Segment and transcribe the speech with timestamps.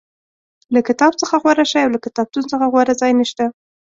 [0.73, 3.45] له کتاب څخه غوره شی او له کتابتون څخه غوره ځای نشته.